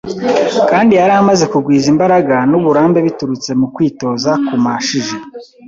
kandi 0.69 0.91
yari 0.99 1.13
amaze 1.21 1.43
kugwiza 1.53 1.87
imbaraga 1.93 2.35
n’uburambe 2.49 2.99
biturutse 3.07 3.49
mu 3.59 3.67
kwitoza 3.73 4.31
kumashije. 4.47 5.15